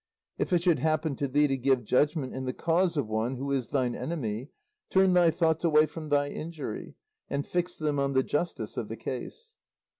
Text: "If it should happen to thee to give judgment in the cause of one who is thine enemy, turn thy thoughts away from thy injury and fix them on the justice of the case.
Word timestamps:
"If 0.39 0.51
it 0.51 0.63
should 0.63 0.79
happen 0.79 1.15
to 1.17 1.27
thee 1.27 1.45
to 1.45 1.55
give 1.55 1.85
judgment 1.85 2.33
in 2.33 2.45
the 2.45 2.53
cause 2.55 2.97
of 2.97 3.05
one 3.07 3.35
who 3.35 3.51
is 3.51 3.69
thine 3.69 3.93
enemy, 3.93 4.49
turn 4.89 5.13
thy 5.13 5.29
thoughts 5.29 5.63
away 5.63 5.85
from 5.85 6.09
thy 6.09 6.29
injury 6.29 6.95
and 7.29 7.45
fix 7.45 7.75
them 7.77 7.99
on 7.99 8.13
the 8.13 8.23
justice 8.23 8.77
of 8.77 8.87
the 8.87 8.97
case. 8.97 9.57